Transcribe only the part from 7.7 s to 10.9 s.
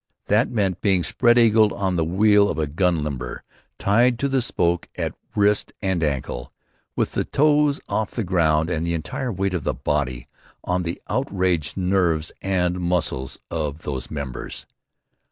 off the ground and the entire weight of the body on